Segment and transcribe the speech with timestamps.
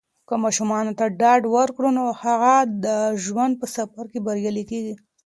[0.27, 0.69] که ماشوم
[0.99, 2.53] ته ډاډ ورکړو، نو هغه
[2.85, 2.85] د
[3.23, 4.95] ژوند په سفر کې بریالی کیږي.